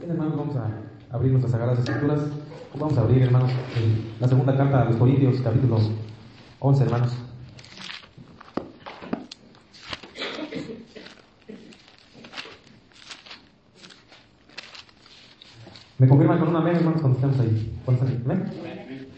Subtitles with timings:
[0.00, 2.20] Bien, hermanos, vamos a abrir nuestras sagradas escrituras.
[2.74, 3.50] Vamos a abrir, hermanos,
[4.18, 5.76] la segunda carta a los Corintios, capítulo
[6.58, 7.18] 11, hermanos.
[15.98, 17.78] ¿Me confirman con una amén, hermanos, cuando estemos ahí?
[17.84, 18.44] ¿Cuántos amén?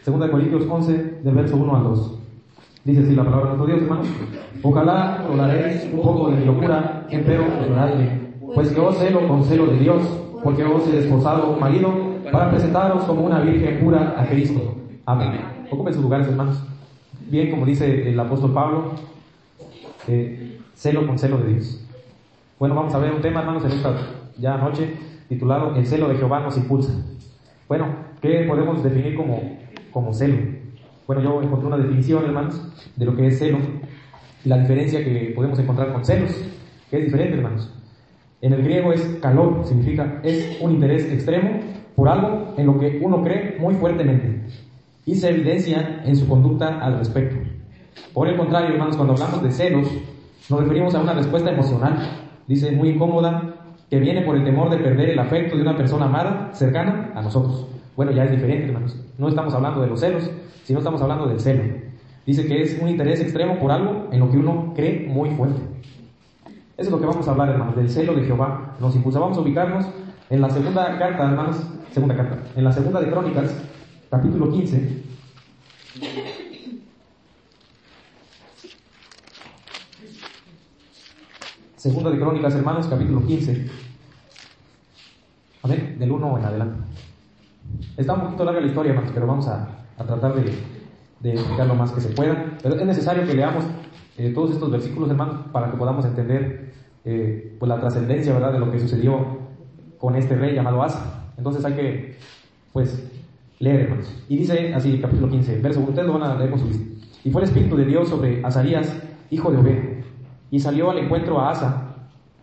[0.02, 0.92] Segunda de Corintios 11,
[1.22, 2.18] del verso 1 al 2.
[2.84, 4.08] Dice así la palabra de nuestro Dios, hermanos.
[4.64, 8.32] Ojalá toleraréis un poco de mi locura, empero perdonadme.
[8.52, 10.02] Pues yo celo con celo de Dios,
[10.42, 11.92] porque os he desposado un marido
[12.30, 14.76] para presentaros como una virgen pura a Cristo.
[15.06, 15.40] Amén.
[15.70, 16.62] Ocupen sus lugares, hermanos.
[17.28, 18.92] Bien, como dice el apóstol Pablo,
[20.08, 21.84] eh, celo con celo de Dios.
[22.58, 23.94] Bueno, vamos a ver un tema, hermanos, en esta
[24.38, 24.94] ya noche
[25.28, 26.92] titulado El celo de Jehová nos impulsa.
[27.68, 27.86] Bueno,
[28.20, 29.58] ¿qué podemos definir como,
[29.90, 30.36] como celo?
[31.06, 32.60] Bueno, yo encontré una definición, hermanos,
[32.96, 33.58] de lo que es celo
[34.44, 36.32] la diferencia que podemos encontrar con celos,
[36.90, 37.70] que es diferente, hermanos.
[38.42, 41.60] En el griego es calor, significa es un interés extremo
[41.94, 44.40] por algo en lo que uno cree muy fuertemente
[45.06, 47.36] y se evidencia en su conducta al respecto.
[48.12, 49.88] Por el contrario, hermanos, cuando hablamos de celos,
[50.50, 51.96] nos referimos a una respuesta emocional,
[52.48, 53.54] dice muy incómoda,
[53.88, 57.22] que viene por el temor de perder el afecto de una persona amada, cercana a
[57.22, 57.68] nosotros.
[57.94, 58.96] Bueno, ya es diferente, hermanos.
[59.18, 60.28] No estamos hablando de los celos,
[60.64, 61.62] sino estamos hablando del celo.
[62.26, 65.60] Dice que es un interés extremo por algo en lo que uno cree muy fuerte.
[66.76, 68.76] Eso es lo que vamos a hablar, hermanos, del celo de Jehová.
[68.80, 69.18] Nos impulsa.
[69.18, 69.86] Vamos a ubicarnos
[70.30, 71.56] en la segunda carta, hermanos,
[71.92, 73.54] segunda carta, en la segunda de Crónicas,
[74.10, 75.02] capítulo 15.
[81.76, 83.70] Segunda de Crónicas, hermanos, capítulo 15.
[85.64, 86.78] Amén, del 1 en adelante.
[87.98, 89.68] Está un poquito larga la historia, hermanos, pero vamos a,
[89.98, 90.58] a tratar de,
[91.20, 92.56] de, explicar lo más que se pueda.
[92.62, 93.64] Pero es necesario que leamos
[94.18, 96.72] eh, todos estos versículos, hermanos, para que podamos entender
[97.04, 99.38] eh, pues la trascendencia, ¿verdad?, de lo que sucedió
[99.98, 101.32] con este rey llamado Asa.
[101.36, 102.16] Entonces hay que,
[102.72, 103.10] pues,
[103.58, 104.24] leer, hermanos.
[104.28, 106.84] Y dice así, capítulo 15, verso 1, ustedes lo van a leer con su vista.
[107.24, 108.92] Y fue el Espíritu de Dios sobre Azarías,
[109.30, 110.02] hijo de Obed
[110.52, 111.94] y salió al encuentro a Asa,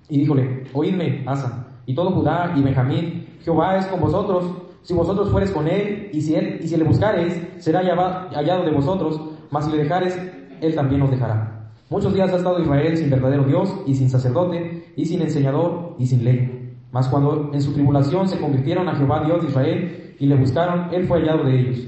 [0.09, 4.45] y díjole, oídme, Asa, y todo Judá y Benjamín, Jehová es con vosotros,
[4.81, 8.71] si vosotros fueres con él, y si él, y si le buscareis, será hallado de
[8.71, 9.21] vosotros,
[9.51, 10.19] mas si le dejares,
[10.59, 11.58] él también os dejará.
[11.89, 16.05] Muchos días ha estado Israel sin verdadero Dios, y sin sacerdote, y sin enseñador, y
[16.05, 16.75] sin ley.
[16.91, 20.93] Mas cuando en su tribulación se convirtieron a Jehová Dios de Israel, y le buscaron,
[20.93, 21.79] él fue hallado de ellos.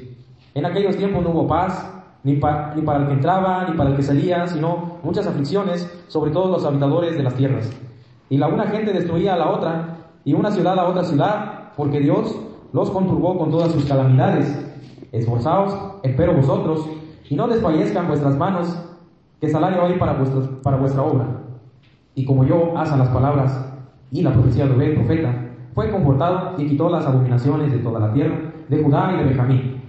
[0.55, 1.87] En aquellos tiempos no hubo paz,
[2.23, 6.49] ni, para el que entraba, ni para el que salía, sino muchas aflicciones sobre todos
[6.49, 7.69] los habitadores de las tierras.
[8.27, 11.99] Y la una gente destruía a la otra, y una ciudad a otra ciudad, porque
[11.99, 12.35] Dios
[12.73, 14.51] los conturbó con todas sus calamidades.
[15.11, 16.89] Esforzaos, espero vosotros,
[17.29, 18.75] y no desfallezcan vuestras manos,
[19.41, 21.25] que salario hay para, vuestras, para vuestra obra.
[22.13, 23.73] Y como yo asa las palabras
[24.11, 25.33] y la profecía de Obed, profeta,
[25.73, 28.35] fue confortado y quitó las abominaciones de toda la tierra,
[28.69, 29.81] de Judá y de Benjamín,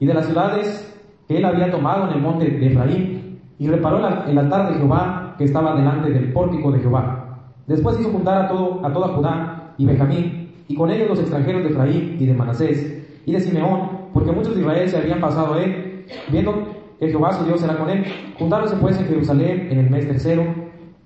[0.00, 3.98] y de las ciudades que él había tomado en el monte de Efraín, y reparó
[4.26, 7.38] el altar de Jehová que estaba delante del pórtico de Jehová.
[7.66, 11.62] Después hizo juntar a, todo, a toda Judá y Benjamín, y con ellos los extranjeros
[11.62, 15.54] de Efraín y de Manasés, y de Simeón, porque muchos de Israel se habían pasado
[15.54, 18.04] a él, viendo que Jehová su Dios era con él.
[18.38, 20.44] Juntáronse pues en Jerusalén en el mes tercero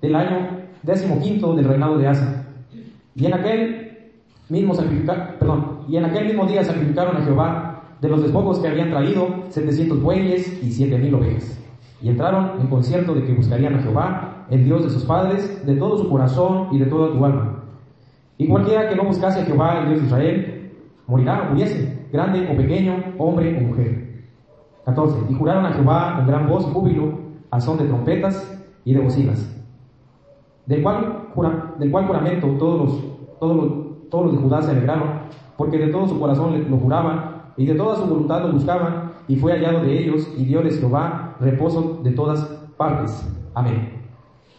[0.01, 2.45] del año décimo quinto del reinado de Asa.
[3.15, 4.11] Y en aquel
[4.49, 8.67] mismo sacrificar, perdón, y en aquel mismo día sacrificaron a Jehová de los despojos que
[8.67, 11.59] habían traído, 700 bueyes y 7000 ovejas.
[12.01, 15.75] Y entraron en concierto de que buscarían a Jehová, el Dios de sus padres, de
[15.75, 17.63] todo su corazón y de toda tu alma.
[18.37, 20.71] Y cualquiera que no buscase a Jehová, el Dios de Israel,
[21.05, 24.00] morirá o muriese, grande o pequeño, hombre o mujer.
[24.85, 25.17] 14.
[25.29, 27.19] Y juraron a Jehová con gran voz y júbilo,
[27.49, 29.57] a son de trompetas y de bocinas.
[30.65, 34.71] Del cual, jura, del cual juramento todos los, todos, los, todos los de Judá se
[34.71, 35.09] alegraron,
[35.57, 39.35] porque de todo su corazón lo juraban y de toda su voluntad lo buscaban, y
[39.35, 42.41] fue hallado de ellos, y dióles Jehová reposo de todas
[42.77, 43.27] partes.
[43.53, 44.01] Amén.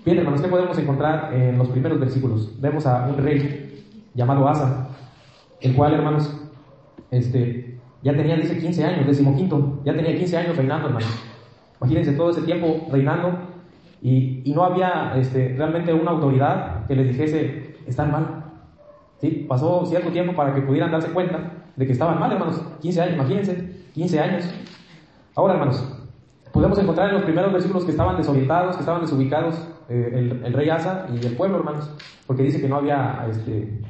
[0.04, 2.60] Bien, hermanos, ¿qué podemos encontrar en los primeros versículos?
[2.60, 3.84] Vemos a un rey
[4.14, 4.88] llamado Asa,
[5.60, 6.32] el cual, hermanos,
[7.10, 7.71] este,
[8.02, 11.24] ya tenía, dice, 15 años, decimoquinto, ya tenía 15 años reinando, hermanos.
[11.80, 13.38] Imagínense todo ese tiempo reinando
[14.00, 18.44] y, y no había este, realmente una autoridad que les dijese, están mal.
[19.20, 19.46] ¿Sí?
[19.48, 22.60] Pasó cierto tiempo para que pudieran darse cuenta de que estaban mal, hermanos.
[22.80, 24.54] 15 años, imagínense, 15 años.
[25.34, 26.02] Ahora, hermanos,
[26.52, 30.68] podemos encontrar en los primeros versículos que estaban desorientados, que estaban desubicados eh, el, rey
[30.70, 31.90] Asa y el pueblo, hermanos,
[32.26, 33.80] porque dice que no había este,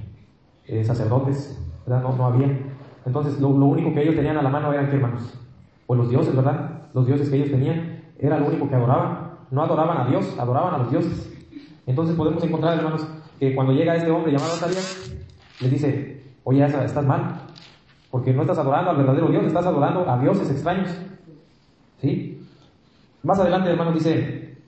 [0.67, 2.03] eh, sacerdotes, ¿verdad?
[2.03, 2.49] No, no había.
[3.05, 5.39] Entonces, lo, único que ellos tenían a la mano eran, ¿qué, hermanos?
[5.87, 6.83] Pues los dioses, ¿verdad?
[6.95, 9.33] Los dioses que ellos tenían, era lo único que adoraban.
[9.51, 11.33] No adoraban a Dios, adoraban a los dioses.
[11.87, 13.07] Entonces podemos encontrar, hermanos,
[13.39, 15.13] que cuando llega este hombre llamado Azarías,
[15.61, 17.43] les dice, oye, estás mal,
[18.11, 20.89] porque no estás adorando al verdadero Dios, estás adorando a dioses extraños.
[22.01, 22.41] ¿Sí?
[23.23, 24.59] Más adelante, hermanos, dice,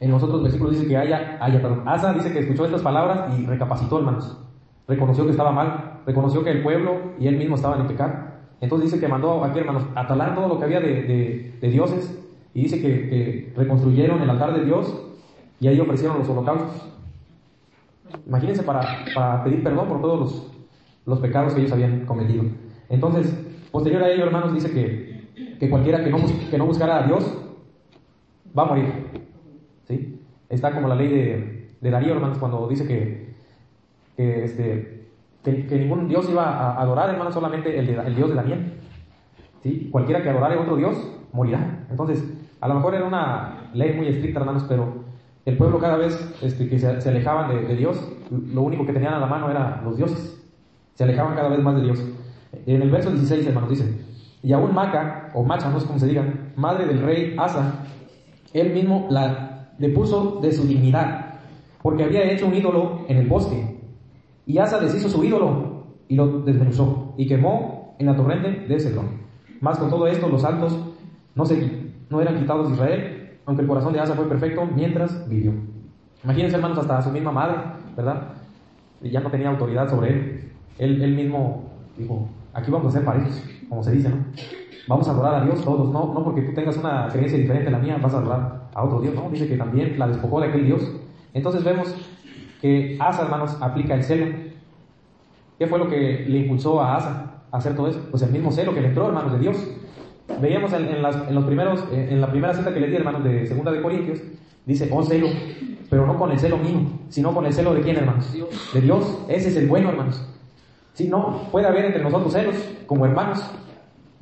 [0.00, 3.38] en los otros versículos dice que haya, haya, perdón, Asa dice que escuchó estas palabras
[3.38, 4.38] y recapacitó, hermanos.
[4.86, 8.12] Reconoció que estaba mal, reconoció que el pueblo y él mismo estaban en pecado.
[8.60, 12.18] Entonces dice que mandó aquí, hermanos, a todo lo que había de, dioses
[12.54, 15.02] y dice que, reconstruyeron el altar de Dios
[15.60, 16.90] y ahí ofrecieron los holocaustos.
[18.26, 20.52] Imagínense para, para pedir perdón por todos los,
[21.06, 22.44] los pecados que ellos habían cometido.
[22.88, 23.34] Entonces,
[23.70, 26.18] posterior a ello, hermanos, dice que, que cualquiera que no,
[26.50, 27.36] que no buscara a Dios
[28.56, 28.86] va a morir.
[29.88, 30.20] ¿Sí?
[30.48, 33.34] Está como la ley de, de Darío, hermanos, cuando dice que,
[34.16, 34.93] que, este,
[35.44, 38.72] que, ningún Dios iba a adorar, hermanos, solamente el, Dios de Daniel.
[39.62, 39.88] ¿Sí?
[39.90, 40.96] Cualquiera que adorare a otro Dios
[41.32, 41.86] morirá.
[41.90, 42.24] Entonces,
[42.60, 45.04] a lo mejor era una ley muy estricta, hermanos, pero
[45.44, 48.92] el pueblo cada vez este, que se, se alejaban de, de, Dios, lo único que
[48.92, 50.42] tenían a la mano eran los dioses.
[50.94, 52.02] Se alejaban cada vez más de Dios.
[52.66, 54.04] En el verso 16, hermanos, dice,
[54.42, 56.24] y aún Maca, o Macha, no sé cómo se diga,
[56.56, 57.86] madre del rey Asa,
[58.52, 61.38] él mismo la depuso de su dignidad,
[61.82, 63.73] porque había hecho un ídolo en el bosque.
[64.46, 69.22] Y Asa deshizo su ídolo y lo desmenuzó, y quemó en la torrente de Cedrón.
[69.60, 70.78] Más con todo esto, los altos
[71.34, 75.28] no, se, no eran quitados de Israel, aunque el corazón de Asa fue perfecto mientras
[75.28, 75.52] vivió.
[76.22, 77.56] Imagínense, hermanos, hasta su misma madre,
[77.96, 78.28] ¿verdad?
[79.02, 80.52] Ya no tenía autoridad sobre él.
[80.78, 81.64] Él, él mismo
[81.96, 84.16] dijo, aquí vamos a ser parejos, como se dice, ¿no?
[84.86, 87.72] Vamos a adorar a Dios todos, no, no porque tú tengas una creencia diferente a
[87.72, 89.30] la mía, vas a adorar a otro Dios, ¿no?
[89.30, 90.82] Dice que también la despojó de aquel Dios.
[91.32, 91.94] Entonces vemos
[92.64, 94.24] que Asa, hermanos, aplica el celo.
[95.58, 98.00] ¿Qué fue lo que le impulsó a Asa a hacer todo eso?
[98.10, 99.58] Pues el mismo celo que le entró, hermanos, de Dios.
[100.40, 102.96] Veíamos en, en, las, en los primeros, eh, en la primera cita que le di,
[102.96, 104.18] hermanos, de Segunda de Corintios,
[104.64, 105.26] dice, oh celo,
[105.90, 108.32] pero no con el celo mío, sino con el celo de quién, hermanos?
[108.72, 109.18] De Dios.
[109.28, 110.26] Ese es el bueno, hermanos.
[110.94, 112.56] Si no, puede haber entre nosotros celos
[112.86, 113.44] como hermanos,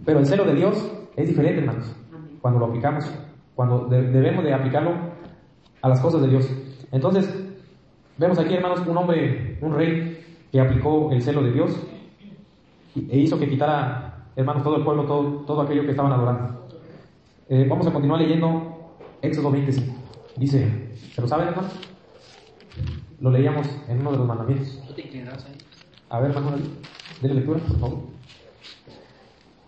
[0.04, 1.94] pero el celo de Dios es diferente, hermanos,
[2.40, 3.04] cuando lo aplicamos,
[3.54, 4.94] cuando debemos de aplicarlo
[5.80, 6.50] a las cosas de Dios.
[6.90, 7.32] Entonces,
[8.18, 11.76] vemos aquí, hermanos, un hombre, un rey que aplicó el celo de Dios
[12.94, 16.66] e hizo que quitara, hermanos, todo el pueblo, todo, todo aquello que estaban adorando.
[17.48, 18.92] Eh, vamos a continuar leyendo
[19.22, 19.94] Éxodo 25.
[20.36, 21.72] Dice, ¿se lo saben, hermanos?
[23.20, 24.82] Lo leíamos en uno de los mandamientos.
[26.08, 26.62] A ver, Manuel,
[27.20, 27.98] denle lectura, por favor.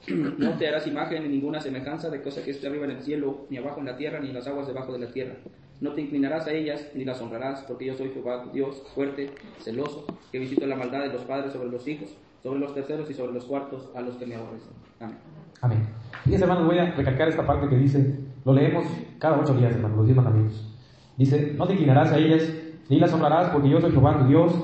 [0.09, 3.47] No te harás imagen ni ninguna semejanza de cosa que esté arriba en el cielo,
[3.49, 5.37] ni abajo en la tierra, ni en las aguas debajo de la tierra.
[5.85, 10.07] No te inclinarás a ellas, ni las honrarás, porque yo soy Jehová, Dios, fuerte, celoso,
[10.33, 13.35] que visito la maldad de los padres sobre los hijos, sobre los terceros y sobre
[13.35, 14.71] los cuartos a los que me aborrecen.
[14.99, 15.19] Amén.
[15.61, 15.89] Amén.
[16.25, 18.87] Fíjense, hermanos, voy a recalcar esta parte que dice, lo leemos
[19.19, 20.75] cada ocho días, hermanos, los diez mandamientos.
[21.19, 22.51] Dice, no te inclinarás a ellas,
[22.89, 24.55] ni las honrarás, porque yo soy Jehová, tu Dios,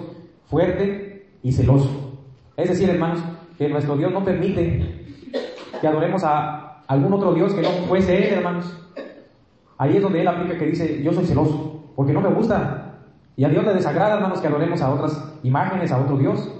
[0.47, 2.19] fuerte, y celoso.
[2.57, 3.23] Es decir, hermanos,
[3.59, 5.05] que nuestro Dios no permite
[5.79, 8.75] que adoremos a algún otro Dios que no fuese Él, hermanos.
[9.81, 12.99] Ahí es donde Él aplica que dice, yo soy celoso, porque no me gusta.
[13.35, 16.53] Y a Dios le desagrada, hermanos, que adoremos a otras imágenes, a otro Dios.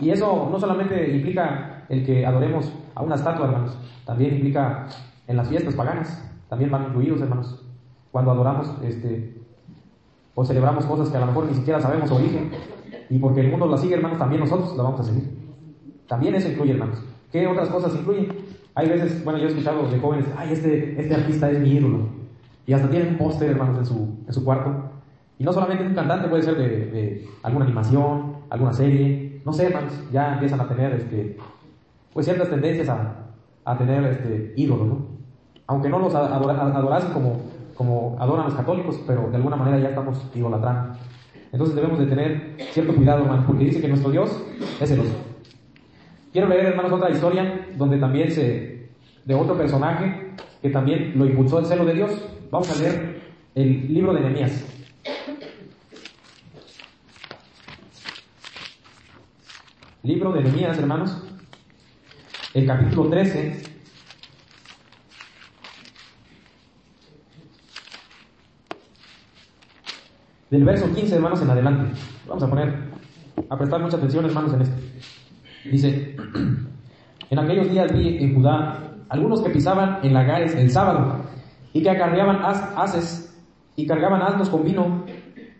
[0.00, 4.88] Y eso no solamente implica el que adoremos a una estatua, hermanos, también implica
[5.28, 7.64] en las fiestas paganas, también van incluidos, hermanos.
[8.10, 9.40] Cuando adoramos este,
[10.34, 12.50] o celebramos cosas que a lo mejor ni siquiera sabemos su origen,
[13.08, 15.22] y porque el mundo la sigue, hermanos, también nosotros la vamos a seguir.
[16.08, 17.00] También eso incluye, hermanos.
[17.30, 18.26] ¿Qué otras cosas incluyen?
[18.74, 22.25] Hay veces, bueno, yo he escuchado de jóvenes, ay, este, este artista es mi ídolo.
[22.66, 24.90] Y hasta tienen un póster, hermanos, en su, en su cuarto.
[25.38, 29.40] Y no solamente un cantante, puede ser de, de, alguna animación, alguna serie.
[29.44, 31.36] No sé, hermanos, ya empiezan a tener este,
[32.12, 33.26] pues ciertas tendencias a,
[33.64, 35.06] a tener este, ídolos, ¿no?
[35.68, 37.40] Aunque no los adorasen como,
[37.74, 40.96] como adoran los católicos, pero de alguna manera ya estamos idolatrando.
[41.52, 44.44] Entonces debemos de tener cierto cuidado, hermanos, porque dice que nuestro Dios
[44.80, 45.14] es celoso.
[46.32, 48.90] Quiero leer, hermanos, otra historia donde también se,
[49.24, 52.10] de otro personaje que también lo impulsó el celo de Dios.
[52.50, 53.22] Vamos a leer
[53.54, 54.64] el libro de Nehemías.
[60.04, 61.16] Libro de Nehemías, hermanos,
[62.54, 63.62] el capítulo 13.
[70.50, 72.00] Del verso 15, hermanos, en adelante.
[72.28, 72.74] Vamos a poner,
[73.50, 74.76] a prestar mucha atención, hermanos, en esto.
[75.64, 76.16] Dice,
[77.30, 81.15] en aquellos días vi en Judá algunos que pisaban en lagares el sábado
[81.76, 83.38] y que acarreaban haces
[83.76, 85.04] y cargaban asnos con vino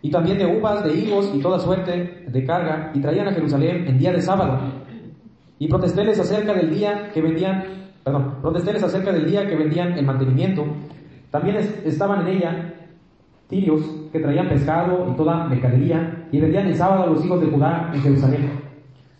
[0.01, 3.87] y también de uvas, de higos y toda suerte de carga y traían a Jerusalén
[3.87, 4.59] en día de sábado.
[5.59, 7.65] Y protestéles acerca del día que vendían,
[8.03, 10.65] perdón, protestéles acerca del día que vendían el mantenimiento.
[11.31, 12.75] También estaban en ella
[13.49, 17.49] tirios que traían pescado y toda mercadería y vendían el sábado a los hijos de
[17.49, 18.53] Judá en Jerusalén.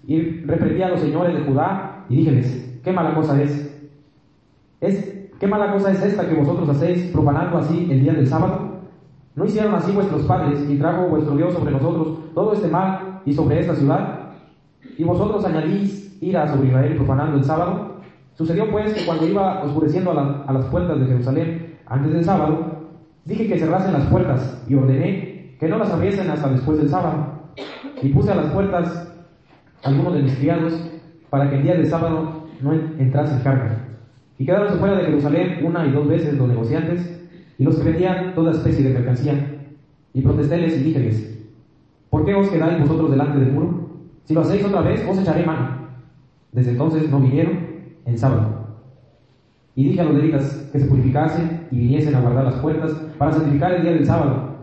[0.07, 3.71] Y reprendí a los señores de Judá y díjeles, ¿qué mala cosa es?
[4.81, 8.71] ¿Es ¿Qué mala cosa es esta que vosotros hacéis profanando así el día del sábado?
[9.35, 13.35] ¿No hicieron así vuestros padres y trajo vuestro Dios sobre nosotros todo este mal y
[13.35, 14.31] sobre esta ciudad?
[14.97, 17.97] ¿Y vosotros añadís ira sobre Israel profanando el sábado?
[18.33, 22.89] Sucedió pues que cuando iba oscureciendo a, a las puertas de Jerusalén antes del sábado,
[23.27, 27.27] dije que cerrasen las puertas y ordené que no las abriesen hasta después del sábado.
[28.01, 29.13] Y puse a las puertas
[29.83, 30.73] algunos de mis criados
[31.29, 33.86] para que el día del sábado no entrase carga.
[34.39, 37.21] Y quedaron fuera de Jerusalén una y dos veces los negociantes
[37.59, 39.57] y los que vendían toda especie de mercancía.
[40.13, 41.39] Y protestéles y díjeles,
[42.11, 43.91] ¿por qué os quedáis vosotros delante del muro?
[44.25, 45.77] Si lo hacéis otra vez, os echaré mano.
[46.53, 47.59] Desde entonces no vinieron
[48.05, 48.67] en sábado.
[49.75, 53.33] Y dije a los levitas que se purificasen y viniesen a guardar las puertas para
[53.33, 54.57] santificar el día del sábado.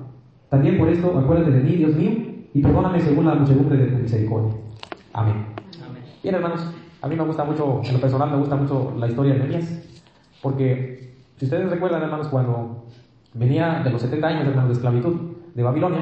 [0.49, 2.11] También por esto acuérdate de mí, Dios mío,
[2.53, 4.53] y perdóname según la muchedumbre de tu misericordia.
[5.13, 5.45] Amén.
[5.87, 6.03] Amén.
[6.21, 6.67] Bien, hermanos,
[7.03, 9.83] a mí me gusta mucho, en lo personal me gusta mucho la historia de Nehemías,
[10.41, 12.85] porque si ustedes recuerdan, hermanos, cuando
[13.33, 15.15] venía de los 70 años, hermanos, de esclavitud
[15.53, 16.01] de Babilonia,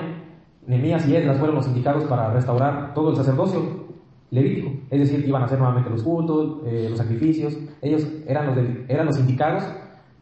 [0.68, 3.88] Nehemías y Esdras fueron los indicados para restaurar todo el sacerdocio
[4.30, 8.58] levítico, es decir, iban a hacer nuevamente los cultos, eh, los sacrificios, ellos eran los,
[8.88, 9.64] eran los indicados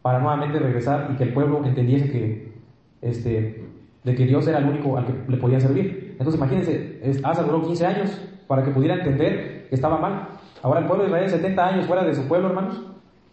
[0.00, 2.54] para nuevamente regresar y que el pueblo entendiese que,
[3.02, 3.68] este,
[4.02, 6.12] de que Dios era el único al que le podían servir.
[6.12, 10.39] Entonces imagínense, Asa duró 15 años para que pudiera entender que estaba mal.
[10.62, 12.80] Ahora el pueblo de Israel, 70 años fuera de su pueblo, hermanos,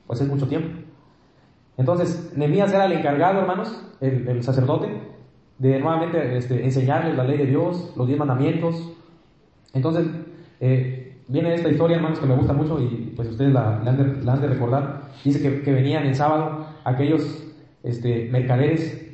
[0.05, 0.69] pues es mucho tiempo.
[1.77, 5.01] Entonces, Nehemías era el encargado, hermanos, el, sacerdote,
[5.59, 8.93] de nuevamente este, enseñarles la ley de Dios, los diez mandamientos.
[9.73, 10.07] Entonces,
[10.59, 14.47] eh, viene esta historia, hermanos, que me gusta mucho y pues ustedes la, han, de,
[14.47, 15.01] recordar.
[15.23, 17.45] Dice que, venían el sábado aquellos
[17.83, 19.05] este, mercaderes,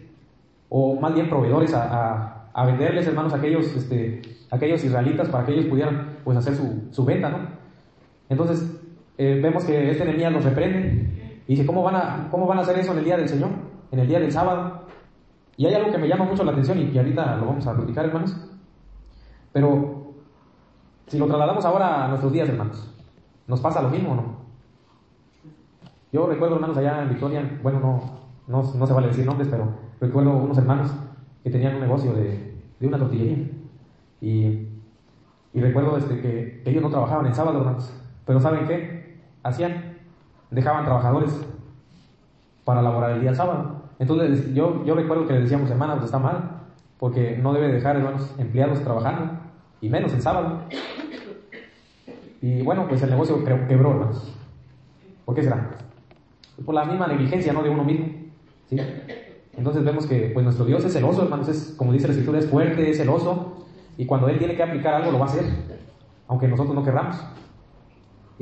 [0.70, 6.18] o más bien proveedores, a, venderles, hermanos, aquellos, este, aquellos israelitas para que ellos pudieran
[6.24, 7.63] pues hacer su, su venta, ¿no?
[8.34, 8.82] Entonces,
[9.18, 12.62] eh, vemos que este enemigo los reprende y dice, ¿cómo van, a, ¿cómo van a
[12.62, 13.50] hacer eso en el día del Señor?
[13.92, 14.86] En el día del sábado.
[15.56, 18.06] Y hay algo que me llama mucho la atención y, ahorita lo vamos a platicar,
[18.06, 18.36] hermanos.
[19.52, 20.14] Pero,
[21.06, 22.92] si lo trasladamos ahora a nuestros días, hermanos,
[23.48, 24.44] ¿nos pasa lo mismo o no?
[26.12, 27.80] Yo recuerdo, hermanos, allá en Victoria, bueno,
[28.48, 29.68] no, no, se vale decir nombres, pero
[30.02, 30.92] recuerdo unos hermanos
[31.44, 33.48] que tenían un negocio de, de una tortillería.
[34.22, 34.70] Y,
[35.54, 38.03] y recuerdo este, que ellos no trabajaban en sábado, hermanos.
[38.26, 39.22] Pero ¿saben qué?
[39.44, 39.98] Hacían,
[40.52, 41.46] dejaban trabajadores
[42.64, 43.84] para laborar el día sábado.
[44.00, 46.62] Entonces yo, yo recuerdo que le decíamos, hermanos, pues está mal,
[47.00, 49.40] porque no debe dejar, hermanos, empleados trabajando,
[49.82, 50.60] y menos el sábado.
[52.42, 54.36] Y bueno, pues el negocio quebró, hermanos.
[55.26, 55.70] ¿Por qué será?
[56.56, 57.64] Pues por la misma negligencia, ¿no?
[57.64, 58.08] De uno mismo.
[59.56, 62.48] Entonces vemos que pues nuestro Dios es celoso, hermanos, es, como dice la escritura, es
[62.48, 63.66] fuerte, es celoso,
[63.98, 65.46] y cuando Él tiene que aplicar algo lo va a hacer,
[66.28, 67.18] aunque nosotros no querramos.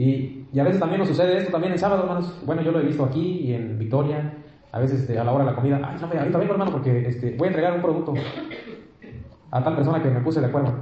[0.02, 2.34] Y, a veces también nos sucede esto también en sábado, hermanos.
[2.44, 4.34] Bueno, yo lo he visto aquí y en Victoria.
[4.72, 7.08] A veces este, a la hora de la comida, ay, no, ahorita vengo, hermano, porque
[7.08, 8.14] este, voy a entregar un producto
[9.52, 10.74] a tal persona que me puse de acuerdo.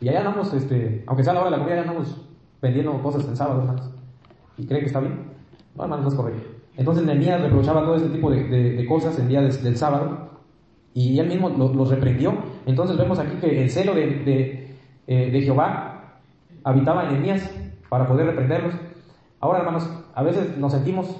[0.00, 2.20] Y allá andamos, este, aunque sea a la hora de la comida, ya andamos
[2.60, 3.90] vendiendo cosas en sábado, hermanos.
[4.58, 5.14] ¿Y cree que está bien?
[5.76, 6.42] No, hermanos, no es correcto.
[6.76, 10.30] Entonces Nehemías reprochaba todo este tipo de, cosas en día del sábado
[10.92, 12.34] y él mismo los reprendió.
[12.66, 14.74] Entonces vemos aquí que el celo de,
[15.06, 16.20] eh, de Jehová
[16.64, 17.50] habitaba en Nehemías
[17.88, 18.74] para poder reprenderlos.
[19.40, 21.14] Ahora, hermanos, a veces nos sentimos,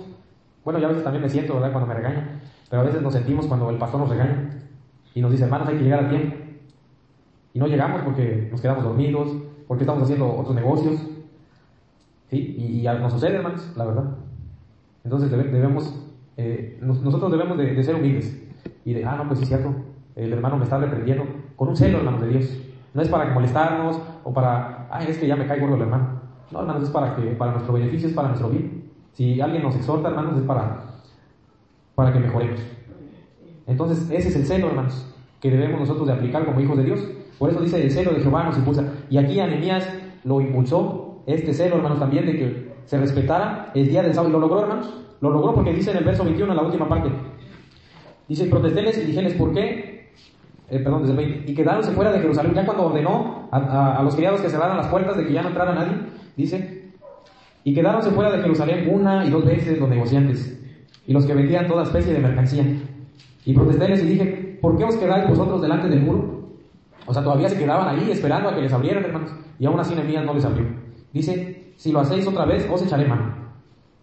[0.65, 3.13] bueno, yo a veces también me siento, ¿verdad?, cuando me regañan, pero a veces nos
[3.13, 4.51] sentimos cuando el pastor nos regaña
[5.15, 6.37] y nos dice, hermanos, hay que llegar a tiempo.
[7.55, 9.35] Y no llegamos porque nos quedamos dormidos,
[9.67, 11.01] porque estamos haciendo otros negocios.
[12.29, 12.83] ¿Sí?
[12.83, 14.05] Y, nos sucede, hermanos, la verdad.
[15.05, 15.95] Entonces debemos,
[16.37, 18.43] eh, nosotros debemos de, ser humildes
[18.85, 19.73] y de, ah, no, pues es cierto,
[20.17, 22.59] el hermano me está reprendiendo con un celo, hermanos de Dios.
[22.93, 26.16] No es para molestarnos o para, ah, es que ya me cae gordo el hermano.
[26.51, 28.91] No, hermanos, es para, que, para nuestro beneficio, es para nuestro bien.
[29.13, 30.83] Si alguien nos exhorta, hermanos, es para,
[31.95, 32.61] para que mejoremos.
[33.67, 37.01] Entonces, ese es el celo, hermanos, que debemos nosotros de aplicar como hijos de Dios.
[37.39, 38.85] Por eso dice, el celo de Jehová nos impulsa.
[39.11, 39.89] Y aquí Anemías
[40.25, 44.31] lo impulsó, este celo, hermanos, también de que se respetara el día del sábado.
[44.31, 44.93] Y lo logró, hermanos.
[45.21, 47.11] Lo logró porque dice en el verso 21, en la última parte.
[48.29, 50.13] Dice, protestéles y dijeles, ¿por qué?
[50.69, 51.51] Eh, perdón, desde el 20.
[51.51, 52.55] Y quedáronse fuera de Jerusalén.
[52.55, 55.49] Ya cuando ordenó a, a los criados que cerraran las puertas de que ya no
[55.49, 55.95] entrara nadie,
[56.37, 56.93] Dice,
[57.65, 60.57] y quedáronse fuera de Jerusalén una y dos veces los negociantes
[61.07, 62.65] y los que vendían toda especie de mercancía.
[63.45, 66.51] Y protestéles y dije, ¿por qué os quedáis vosotros delante del muro?
[67.07, 69.31] O sea, todavía se quedaban ahí esperando a que les abrieran, hermanos.
[69.59, 70.65] Y aún así Nehemías no les abrió.
[71.13, 73.35] Dice, si lo hacéis otra vez, os echaré mano.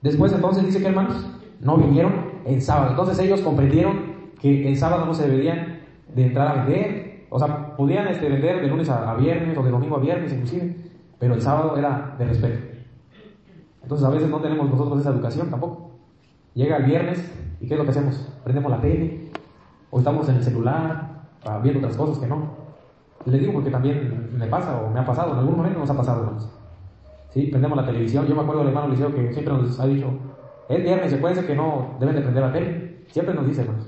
[0.02, 1.26] Después entonces dice que hermanos,
[1.60, 2.14] no vinieron
[2.46, 2.92] en sábado.
[2.92, 5.80] Entonces ellos comprendieron que el sábado no se deberían
[6.14, 7.26] de entrar a vender.
[7.30, 10.76] O sea, podían este, vender de lunes a viernes o de domingo a viernes inclusive
[11.20, 12.74] pero el sábado era de respeto.
[13.82, 15.92] Entonces a veces no tenemos nosotros esa educación tampoco.
[16.54, 18.16] Llega el viernes y ¿qué es lo que hacemos?
[18.44, 19.32] Prendemos la tele
[19.90, 22.64] o estamos en el celular ah, viendo otras cosas que no.
[23.26, 25.98] Le digo porque también me pasa o me ha pasado, en algún momento nos ha
[25.98, 26.50] pasado, hermanos.
[27.32, 27.48] ¿Sí?
[27.48, 28.28] Prendemos la televisión.
[28.28, 30.08] Yo me acuerdo del hermano Liceo que siempre nos ha dicho,
[30.70, 33.06] es viernes, se puede que no deben de prender la tele.
[33.10, 33.88] Siempre nos dice, hermanos.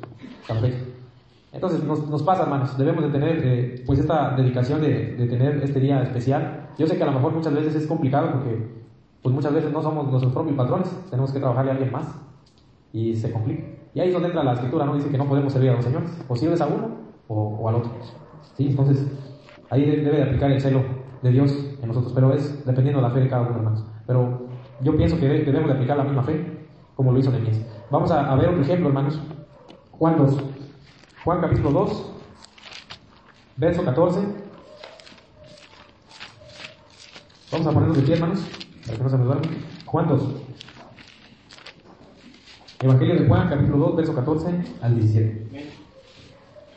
[1.56, 5.64] Entonces nos, nos, pasa, hermanos, debemos de tener eh, pues esta dedicación de, de, tener
[5.64, 6.70] este día especial.
[6.78, 8.68] Yo sé que a lo mejor muchas veces es complicado porque
[9.24, 12.14] pues muchas veces no somos nuestros propios patrones, tenemos que trabajarle a alguien más
[12.92, 13.64] y se complica.
[13.94, 14.96] Y ahí es donde entra la escritura, ¿no?
[14.96, 16.90] Dice que no podemos servir a dos señores, o sirves a uno
[17.30, 17.92] o, o al otro.
[18.58, 18.68] ¿Sí?
[18.68, 19.08] Entonces
[19.70, 20.84] ahí debe de aplicar el celo
[21.22, 23.86] de Dios en nosotros, pero es dependiendo de la fe de cada uno, hermanos.
[24.06, 24.48] Pero
[24.82, 27.66] yo pienso que debemos de aplicar la misma fe como lo hizo Nehemías.
[27.90, 29.22] Vamos a, a ver otro ejemplo, hermanos.
[29.98, 30.55] Juan 2.
[31.26, 32.12] Juan capítulo 2,
[33.58, 34.20] verso 14.
[37.52, 38.42] Vamos a ponernos de pie, hermanos,
[38.86, 39.44] para que no se nos duerma.
[39.88, 40.24] Juan 2.
[42.80, 44.50] Evangelio de Juan, capítulo 2, verso 14
[44.84, 45.72] al 17.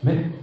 [0.02, 0.36] Amén.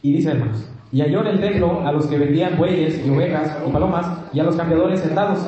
[0.00, 3.58] Y dice, hermanos, y halló en el templo a los que vendían bueyes y ovejas
[3.68, 5.38] y palomas y a los cambiadores sentados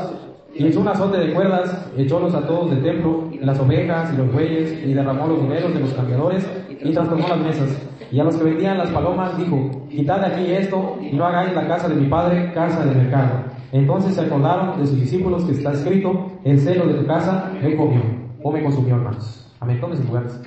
[0.54, 4.32] y echó un azote de cuerdas, echólos a todos del templo, las ovejas y los
[4.32, 7.88] bueyes, y derramó los dineros de los cambiadores, y transformó las mesas.
[8.12, 11.54] Y a los que vendían las palomas dijo, quitad de aquí esto, y no hagáis
[11.54, 13.44] la casa de mi padre casa de mercado.
[13.72, 17.76] Entonces se acordaron de sus discípulos que está escrito, el celo de tu casa me
[17.76, 18.02] comió,
[18.42, 19.52] o me consumió, hermanos.
[19.58, 20.40] Amén, tómense lugares.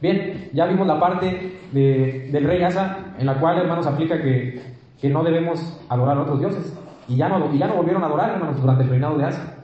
[0.00, 4.62] Bien, ya vimos la parte de, del rey Asa, en la cual, hermanos, aplica que,
[5.00, 6.78] que no debemos adorar a otros dioses.
[7.08, 9.54] Y ya no, y ya no volvieron a adorar, hermanos, durante el reinado de Asa.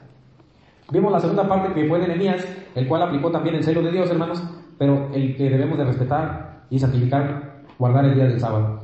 [0.91, 2.45] Vimos la segunda parte que fue de Nehemías,
[2.75, 4.43] el cual aplicó también el celo de Dios, hermanos,
[4.77, 8.81] pero el que debemos de respetar y santificar, guardar el día del sábado.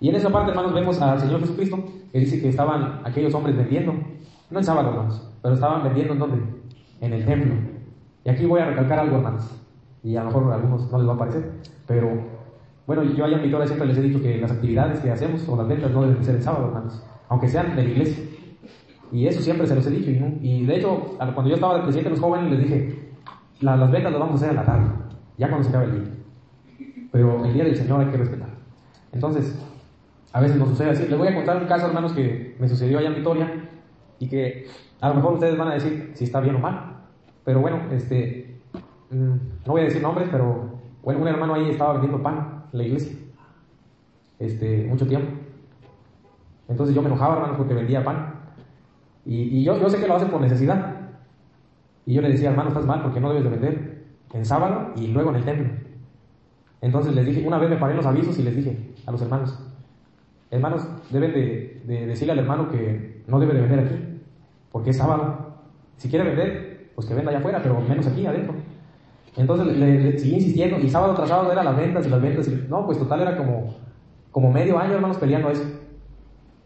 [0.00, 3.56] Y en esa parte, hermanos, vemos al Señor Jesucristo, que dice que estaban aquellos hombres
[3.56, 3.94] vendiendo,
[4.50, 6.42] no el sábado, hermanos, pero estaban vendiendo en dónde?
[7.00, 7.54] En el templo.
[8.24, 9.50] Y aquí voy a recalcar algo, hermanos,
[10.02, 11.52] y a lo mejor a algunos no les va a parecer,
[11.86, 12.10] pero
[12.86, 15.56] bueno, yo allá en Victoria siempre les he dicho que las actividades que hacemos o
[15.56, 18.24] las ventas no deben ser el sábado, hermanos aunque sean de la iglesia.
[19.12, 20.10] Y eso siempre se los he dicho.
[20.40, 23.10] Y, de hecho, cuando yo estaba de presidente de los jóvenes, les dije,
[23.60, 24.88] las ventas las vamos a hacer a la tarde,
[25.38, 26.14] ya cuando se acabe el día.
[27.12, 28.48] Pero el día del Señor hay que respetar.
[29.12, 29.58] Entonces,
[30.32, 31.06] a veces nos sucede así.
[31.08, 33.70] Les voy a contar un caso, hermanos, que me sucedió allá en Victoria
[34.18, 34.66] y que
[35.00, 36.96] a lo mejor ustedes van a decir si está bien o mal.
[37.44, 38.60] Pero bueno, este,
[39.10, 39.34] mm,
[39.64, 42.84] no voy a decir nombres, pero bueno, un hermano ahí estaba vendiendo pan en la
[42.84, 43.16] iglesia.
[44.38, 45.45] Este, mucho tiempo.
[46.68, 48.34] Entonces yo me enojaba, hermano, porque vendía pan.
[49.24, 50.94] Y, yo, yo sé que lo hacen por necesidad.
[52.04, 55.08] Y yo le decía, hermano, estás mal porque no debes de vender en sábado y
[55.08, 55.68] luego en el templo.
[56.80, 59.58] Entonces les dije, una vez me paré los avisos y les dije a los hermanos,
[60.50, 64.20] hermanos, deben de, decirle al hermano que no debe de vender aquí,
[64.70, 65.56] porque es sábado.
[65.96, 68.54] Si quiere vender, pues que venda allá afuera, pero menos aquí adentro.
[69.36, 72.48] Entonces le, seguí insistiendo y sábado tras sábado eran las ventas y las ventas.
[72.48, 73.74] Y, no, pues total era como,
[74.30, 75.64] como medio año, hermanos, peleando eso.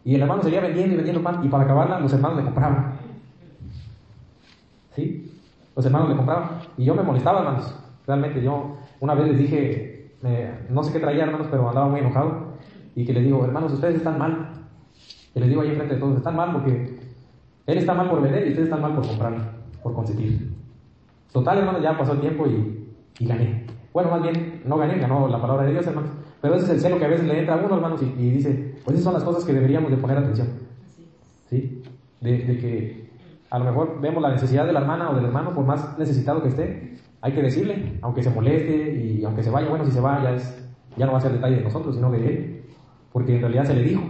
[0.03, 2.93] Y el hermano seguía vendiendo y vendiendo pan, y para acabarla, los hermanos le compraban.
[4.95, 5.31] ¿Sí?
[5.75, 6.49] Los hermanos le compraban.
[6.77, 7.75] Y yo me molestaba, hermanos.
[8.07, 10.11] Realmente, yo una vez les dije,
[10.69, 12.51] no sé qué traía, hermanos, pero andaba muy enojado.
[12.95, 14.49] Y que les digo, hermanos, ustedes están mal.
[15.33, 16.99] Y les digo ahí enfrente de todos, están mal porque
[17.65, 19.33] él está mal por vender y ustedes están mal por comprar,
[19.81, 20.51] por consentir.
[21.31, 23.65] Total, hermanos, ya pasó el tiempo y, y gané.
[23.93, 26.11] Bueno, más bien, no gané, ganó la palabra de Dios, hermanos.
[26.41, 28.75] Pero ese es el celo que a veces le entra a uno, hermanos, y, dice,
[28.83, 30.47] pues esas son las cosas que deberíamos de poner atención.
[31.49, 31.83] ¿Sí?
[32.19, 33.09] De, que
[33.49, 36.41] a lo mejor vemos la necesidad de la hermana o del hermano, por más necesitado
[36.41, 39.99] que esté, hay que decirle, aunque se moleste y aunque se vaya, bueno, si se
[39.99, 42.63] va ya, es, ya no va a ser detalle de nosotros, sino de él,
[43.11, 44.01] porque en realidad se le dijo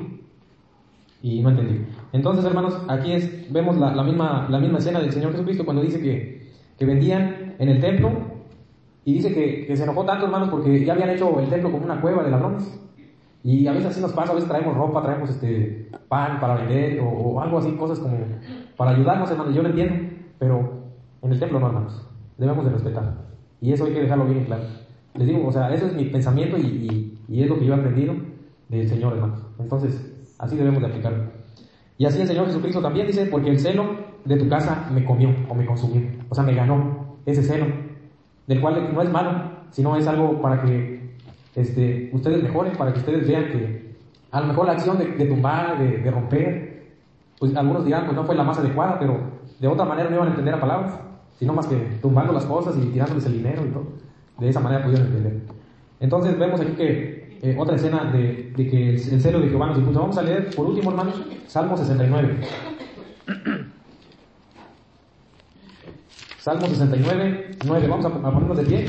[1.22, 1.86] y no entendí.
[2.14, 6.00] Entonces, hermanos, aquí es, vemos la, misma, la misma escena del Señor Jesucristo cuando dice
[6.00, 8.31] que, que vendían en el templo
[9.04, 12.00] y dice que, se enojó tanto, hermanos, porque ya habían hecho el templo como una
[12.00, 12.80] cueva de ladrones.
[13.44, 17.02] Y a veces así nos pasa, a veces traemos ropa, traemos este pan para vender
[17.02, 18.18] o, algo así, cosas como
[18.78, 19.56] para ayudarnos, hermanos.
[19.56, 19.96] Yo lo entiendo,
[20.38, 20.84] pero
[21.24, 22.08] en el templo no, hermanos.
[22.38, 23.14] Debemos de respetar.
[23.60, 24.64] Y eso hay que dejarlo bien claro.
[25.16, 27.78] Les digo, o sea, ese es mi pensamiento y, y es lo que yo he
[27.78, 28.14] aprendido
[28.70, 29.40] del Señor, hermanos.
[29.58, 31.24] Entonces, así debemos de aplicarlo.
[31.98, 35.30] Y así el Señor Jesucristo también dice, porque el celo de tu casa me comió
[35.50, 36.02] o me consumió.
[36.30, 37.66] O sea, me ganó ese celo
[38.52, 39.32] del cual no es malo,
[39.70, 41.16] sino es algo para que
[41.56, 43.96] este, ustedes mejoren, para que ustedes vean que
[44.30, 46.92] a lo mejor la acción de, tumbar, de, romper,
[47.40, 49.22] pues algunos dirán, pues no fue la más adecuada, pero
[49.58, 51.00] de otra manera no iban a entender a palabras,
[51.40, 53.86] sino más que tumbando las cosas y tirándoles el dinero y todo.
[54.38, 55.44] De esa manera pudieron entender.
[56.02, 59.68] Entonces vemos aquí que eh, otra escena de, de que el, el celo de Jehová
[59.68, 60.02] nos impuso.
[60.02, 62.38] Vamos a leer, por último, hermanos, Salmo 69.
[66.42, 67.88] Salmo 69, 9.
[67.88, 68.88] Vamos a, ponernos de pie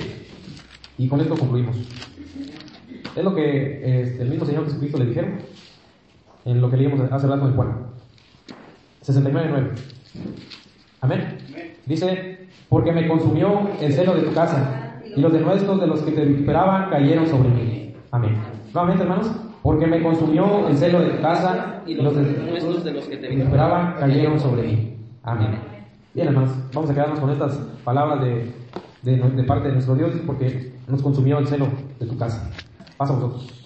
[0.97, 1.77] y con esto concluimos.
[3.15, 5.35] Es lo que este, el mismo Señor Jesucristo le dijeron
[6.47, 7.77] en lo que leímos hace rato en Juan.
[9.03, 9.71] 69, 9.
[11.03, 11.39] Amén.
[11.85, 16.13] Dice, porque me consumió el celo de tu casa y los denuestos de los que
[16.13, 17.95] te esperaban cayeron sobre mí.
[18.13, 18.35] Amén.
[18.73, 19.31] Nuevamente, hermanos,
[19.63, 23.43] porque me consumió el celo de tu casa y los denuestos de los que te
[23.43, 24.97] esperaban cayeron sobre mí.
[25.23, 25.72] Amén.
[26.15, 28.53] Bien, hermanos, vamos a quedarnos con estas palabras de,
[29.03, 32.51] de, parte de nuestro Dios porque nos consumió el celo de tu casa.
[32.99, 33.62] Pasa vosotros.